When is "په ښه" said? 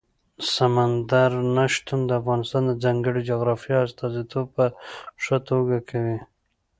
4.55-5.37